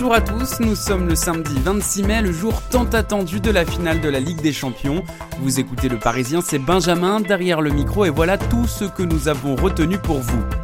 Bonjour 0.00 0.14
à 0.14 0.20
tous, 0.20 0.60
nous 0.60 0.76
sommes 0.76 1.08
le 1.08 1.16
samedi 1.16 1.58
26 1.58 2.04
mai, 2.04 2.22
le 2.22 2.30
jour 2.30 2.62
tant 2.70 2.84
attendu 2.84 3.40
de 3.40 3.50
la 3.50 3.66
finale 3.66 4.00
de 4.00 4.08
la 4.08 4.20
Ligue 4.20 4.40
des 4.40 4.52
Champions. 4.52 5.02
Vous 5.40 5.58
écoutez 5.58 5.88
le 5.88 5.98
Parisien, 5.98 6.40
c'est 6.40 6.60
Benjamin 6.60 7.18
derrière 7.18 7.60
le 7.60 7.70
micro 7.70 8.04
et 8.04 8.10
voilà 8.10 8.38
tout 8.38 8.68
ce 8.68 8.84
que 8.84 9.02
nous 9.02 9.26
avons 9.26 9.56
retenu 9.56 9.98
pour 9.98 10.20
vous. 10.20 10.57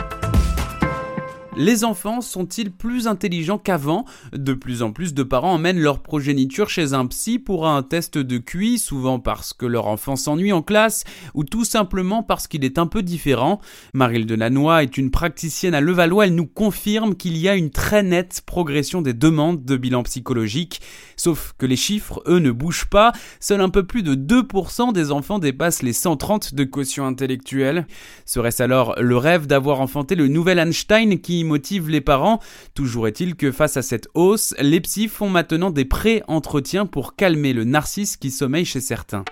Les 1.57 1.85
enfants 1.85 2.21
sont-ils 2.21 2.73
plus 2.73 3.07
intelligents 3.07 3.59
qu'avant? 3.59 4.05
De 4.33 4.55
plus 4.55 4.83
en 4.83 4.91
plus 4.91 5.15
de 5.15 5.23
parents 5.23 5.55
emmènent 5.55 5.79
leur 5.79 6.03
progéniture 6.03 6.69
chez 6.69 6.95
un 6.95 7.07
psy 7.07 7.39
pour 7.39 7.69
un 7.69 7.85
test 7.85 8.19
de 8.19 8.39
QI, 8.39 8.77
souvent 8.77 9.21
parce 9.21 9.53
que 9.53 9.65
leur 9.65 9.87
enfant 9.87 10.17
s'ennuie 10.17 10.53
en 10.53 10.63
classe 10.63 11.05
ou 11.33 11.45
tout 11.45 11.65
simplement 11.65 12.25
parce 12.25 12.49
qu'il 12.49 12.65
est 12.65 12.77
un 12.77 12.89
peu 12.89 13.05
différent. 13.05 13.61
Marie 13.93 14.27
Delannoy 14.27 14.83
est 14.83 14.99
une 14.99 15.13
praticienne 15.13 15.75
à 15.75 15.81
Levallois, 15.81 16.27
elle 16.27 16.35
nous 16.35 16.49
confirme 16.49 17.15
qu'il 17.15 17.37
y 17.37 17.49
a 17.49 17.55
une 17.55 17.71
très 17.71 18.03
nette 18.03 18.43
progression 18.45 19.01
des 19.01 19.15
demandes 19.15 19.65
de 19.65 19.77
bilan 19.77 20.03
psychologique. 20.03 20.81
Sauf 21.17 21.55
que 21.57 21.67
les 21.67 21.77
chiffres, 21.77 22.21
eux, 22.27 22.41
ne 22.41 22.51
bougent 22.51 22.87
pas. 22.87 23.13
Seul 23.39 23.61
un 23.61 23.69
peu 23.69 23.85
plus 23.85 24.03
de 24.03 24.17
2% 24.17 24.93
des 24.93 25.13
enfants 25.13 25.39
dépassent 25.39 25.83
les 25.83 25.93
130 25.93 26.55
de 26.55 26.65
quotient 26.65 27.07
intellectuel. 27.07 27.87
Serait-ce 28.25 28.61
alors 28.61 28.97
le 29.01 29.17
rêve 29.17 29.47
d'avoir 29.47 29.81
enfanté 29.81 30.17
le 30.17 30.27
nouvel 30.27 30.59
Einstein 30.59 31.21
qui 31.21 31.44
motive 31.45 31.89
les 31.89 32.01
parents. 32.01 32.41
Toujours 32.75 33.07
est-il 33.07 33.37
que 33.37 33.53
face 33.53 33.77
à 33.77 33.83
cette 33.83 34.09
hausse, 34.15 34.55
les 34.59 34.81
psys 34.81 35.09
font 35.09 35.31
maintenant 35.31 35.71
des 35.71 35.85
pré-entretiens 35.85 36.87
pour 36.87 37.15
calmer 37.15 37.53
le 37.53 37.65
narcisse 37.65 38.17
qui 38.17 38.31
sommeille 38.31 38.65
chez 38.65 38.81
certains. 38.81 39.25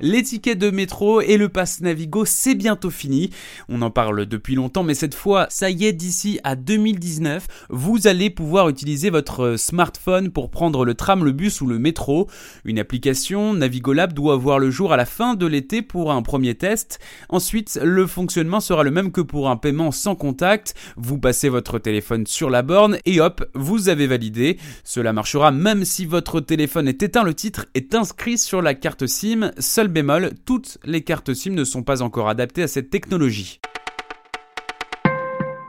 L'étiquette 0.00 0.58
de 0.58 0.70
métro 0.70 1.20
et 1.20 1.36
le 1.36 1.48
pass 1.48 1.80
Navigo, 1.80 2.24
c'est 2.24 2.54
bientôt 2.54 2.90
fini. 2.90 3.30
On 3.68 3.82
en 3.82 3.90
parle 3.90 4.26
depuis 4.26 4.54
longtemps, 4.54 4.82
mais 4.82 4.94
cette 4.94 5.14
fois, 5.14 5.46
ça 5.50 5.70
y 5.70 5.84
est, 5.84 5.92
d'ici 5.92 6.40
à 6.44 6.56
2019, 6.56 7.46
vous 7.68 8.06
allez 8.06 8.30
pouvoir 8.30 8.68
utiliser 8.68 9.10
votre 9.10 9.56
smartphone 9.56 10.30
pour 10.30 10.50
prendre 10.50 10.84
le 10.84 10.94
tram, 10.94 11.24
le 11.24 11.32
bus 11.32 11.60
ou 11.60 11.66
le 11.66 11.78
métro. 11.78 12.28
Une 12.64 12.78
application 12.78 13.52
Navigo 13.52 13.92
Lab 13.92 14.12
doit 14.12 14.36
voir 14.36 14.58
le 14.58 14.70
jour 14.70 14.92
à 14.92 14.96
la 14.96 15.04
fin 15.04 15.34
de 15.34 15.46
l'été 15.46 15.82
pour 15.82 16.10
un 16.10 16.22
premier 16.22 16.54
test. 16.54 16.98
Ensuite, 17.28 17.78
le 17.82 18.06
fonctionnement 18.06 18.60
sera 18.60 18.82
le 18.82 18.90
même 18.90 19.12
que 19.12 19.20
pour 19.20 19.50
un 19.50 19.56
paiement 19.56 19.92
sans 19.92 20.16
contact. 20.16 20.74
Vous 20.96 21.18
passez 21.18 21.48
votre 21.48 21.78
téléphone 21.78 22.26
sur 22.26 22.50
la 22.50 22.62
borne 22.62 22.98
et 23.04 23.20
hop, 23.20 23.44
vous 23.54 23.88
avez 23.88 24.06
validé. 24.06 24.58
Cela 24.84 25.12
marchera 25.12 25.52
même 25.52 25.84
si 25.84 26.06
votre 26.06 26.40
téléphone 26.40 26.88
est 26.88 27.02
éteint. 27.02 27.24
Le 27.24 27.34
titre 27.34 27.66
est 27.74 27.94
inscrit 27.94 28.38
sur 28.38 28.62
la 28.62 28.74
carte 28.74 29.06
SIM. 29.06 29.52
Bémol, 29.88 30.30
toutes 30.44 30.78
les 30.84 31.02
cartes 31.02 31.34
SIM 31.34 31.52
ne 31.52 31.64
sont 31.64 31.82
pas 31.82 32.02
encore 32.02 32.28
adaptées 32.28 32.62
à 32.62 32.68
cette 32.68 32.90
technologie. 32.90 33.60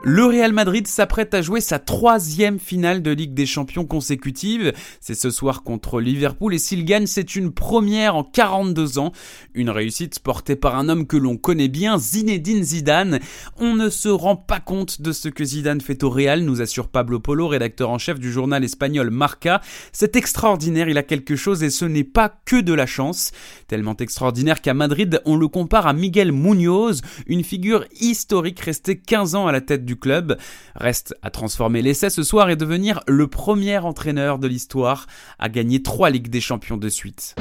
Le 0.06 0.26
Real 0.26 0.52
Madrid 0.52 0.86
s'apprête 0.86 1.32
à 1.32 1.40
jouer 1.40 1.62
sa 1.62 1.78
troisième 1.78 2.58
finale 2.58 3.00
de 3.00 3.10
Ligue 3.10 3.32
des 3.32 3.46
Champions 3.46 3.86
consécutive. 3.86 4.74
C'est 5.00 5.14
ce 5.14 5.30
soir 5.30 5.62
contre 5.62 5.98
Liverpool 5.98 6.52
et 6.52 6.58
s'il 6.58 6.84
gagne, 6.84 7.06
c'est 7.06 7.36
une 7.36 7.50
première 7.50 8.14
en 8.14 8.22
42 8.22 8.98
ans. 8.98 9.12
Une 9.54 9.70
réussite 9.70 10.18
portée 10.18 10.56
par 10.56 10.76
un 10.76 10.90
homme 10.90 11.06
que 11.06 11.16
l'on 11.16 11.38
connaît 11.38 11.68
bien, 11.68 11.96
Zinedine 11.96 12.62
Zidane. 12.62 13.18
On 13.56 13.74
ne 13.74 13.88
se 13.88 14.10
rend 14.10 14.36
pas 14.36 14.60
compte 14.60 15.00
de 15.00 15.10
ce 15.10 15.30
que 15.30 15.42
Zidane 15.42 15.80
fait 15.80 16.04
au 16.04 16.10
Real, 16.10 16.42
nous 16.42 16.60
assure 16.60 16.88
Pablo 16.88 17.18
Polo, 17.18 17.48
rédacteur 17.48 17.88
en 17.88 17.96
chef 17.96 18.20
du 18.20 18.30
journal 18.30 18.62
espagnol 18.62 19.08
Marca. 19.08 19.62
C'est 19.92 20.16
extraordinaire, 20.16 20.90
il 20.90 20.98
a 20.98 21.02
quelque 21.02 21.34
chose 21.34 21.62
et 21.62 21.70
ce 21.70 21.86
n'est 21.86 22.04
pas 22.04 22.30
que 22.44 22.60
de 22.60 22.74
la 22.74 22.84
chance. 22.84 23.32
Tellement 23.68 23.96
extraordinaire 23.96 24.60
qu'à 24.60 24.74
Madrid, 24.74 25.22
on 25.24 25.36
le 25.36 25.48
compare 25.48 25.86
à 25.86 25.94
Miguel 25.94 26.30
Munoz, 26.30 27.00
une 27.26 27.42
figure 27.42 27.86
historique 27.98 28.60
restée 28.60 28.98
15 28.98 29.34
ans 29.34 29.46
à 29.46 29.52
la 29.52 29.62
tête 29.62 29.86
du 29.86 29.93
club. 29.96 30.38
Reste 30.74 31.14
à 31.22 31.30
transformer 31.30 31.82
l'essai 31.82 32.10
ce 32.10 32.22
soir 32.22 32.50
et 32.50 32.56
devenir 32.56 33.00
le 33.06 33.26
premier 33.26 33.78
entraîneur 33.78 34.38
de 34.38 34.48
l'histoire 34.48 35.06
à 35.38 35.48
gagner 35.48 35.82
trois 35.82 36.10
Ligues 36.10 36.28
des 36.28 36.40
Champions 36.40 36.76
de 36.76 36.88
suite. 36.88 37.34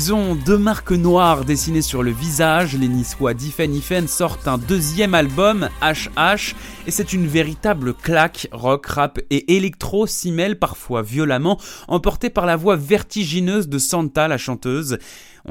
Ils 0.00 0.14
ont 0.14 0.36
deux 0.36 0.58
marques 0.58 0.92
noires 0.92 1.44
dessinées 1.44 1.82
sur 1.82 2.04
le 2.04 2.12
visage. 2.12 2.76
Les 2.76 2.86
Niçois 2.86 3.34
Diffen 3.34 3.74
Ifen 3.74 4.06
sortent 4.06 4.46
un 4.46 4.56
deuxième 4.56 5.12
album, 5.12 5.68
HH, 5.82 6.54
et 6.86 6.92
c'est 6.92 7.12
une 7.12 7.26
véritable 7.26 7.94
claque 7.94 8.46
rock, 8.52 8.86
rap 8.86 9.18
et 9.30 9.56
électro 9.56 10.06
s'y 10.06 10.32
parfois 10.54 11.02
violemment, 11.02 11.58
emporté 11.88 12.30
par 12.30 12.46
la 12.46 12.54
voix 12.54 12.76
vertigineuse 12.76 13.68
de 13.68 13.78
Santa, 13.78 14.28
la 14.28 14.38
chanteuse. 14.38 14.98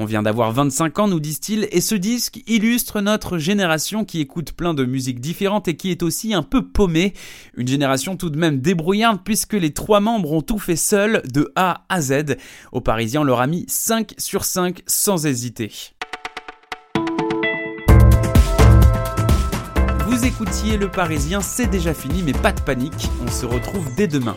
On 0.00 0.04
vient 0.04 0.22
d'avoir 0.22 0.52
25 0.52 0.98
ans, 1.00 1.08
nous 1.08 1.18
disent-ils, 1.18 1.66
et 1.72 1.80
ce 1.80 1.96
disque 1.96 2.40
illustre 2.46 3.00
notre 3.00 3.38
génération 3.38 4.04
qui 4.04 4.20
écoute 4.20 4.52
plein 4.52 4.72
de 4.72 4.84
musiques 4.84 5.18
différentes 5.18 5.66
et 5.66 5.76
qui 5.76 5.90
est 5.90 6.04
aussi 6.04 6.34
un 6.34 6.44
peu 6.44 6.64
paumée. 6.64 7.14
Une 7.56 7.66
génération 7.66 8.16
tout 8.16 8.30
de 8.30 8.38
même 8.38 8.60
débrouillarde 8.60 9.20
puisque 9.24 9.54
les 9.54 9.72
trois 9.72 9.98
membres 9.98 10.32
ont 10.32 10.40
tout 10.40 10.60
fait 10.60 10.76
seuls, 10.76 11.20
de 11.32 11.52
A 11.56 11.84
à 11.88 12.00
Z. 12.00 12.36
Aux 12.70 12.80
Parisiens, 12.80 13.22
on 13.22 13.24
leur 13.24 13.40
a 13.40 13.48
mis 13.48 13.64
5 13.66 14.14
sur 14.38 14.44
5 14.44 14.82
sans 14.86 15.26
hésiter. 15.26 15.72
Vous 20.06 20.24
écoutiez 20.24 20.76
Le 20.76 20.88
Parisien, 20.88 21.40
c'est 21.40 21.66
déjà 21.66 21.92
fini, 21.92 22.22
mais 22.22 22.32
pas 22.32 22.52
de 22.52 22.60
panique, 22.60 23.08
on 23.26 23.30
se 23.32 23.46
retrouve 23.46 23.92
dès 23.96 24.06
demain. 24.06 24.36